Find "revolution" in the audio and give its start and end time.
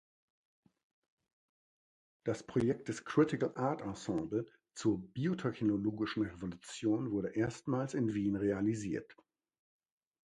6.23-7.11